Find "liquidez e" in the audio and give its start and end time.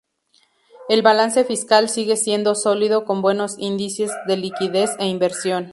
4.35-5.05